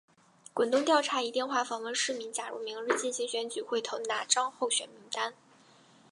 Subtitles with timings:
[0.55, 5.35] 滚动调查以电话访问市民假如明日进行选举会投哪张候选名单。